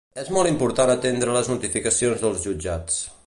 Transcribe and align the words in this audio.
És 0.19 0.29
molt 0.35 0.49
important 0.51 0.93
atendre 0.93 1.35
a 1.35 1.37
les 1.37 1.51
notificacions 1.53 2.23
dels 2.25 2.47
jutjats. 2.47 2.99